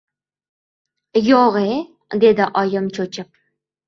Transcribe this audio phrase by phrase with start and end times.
[1.27, 1.75] —Yo‘g‘-e,—
[2.23, 3.29] dedi oyim cho‘chib.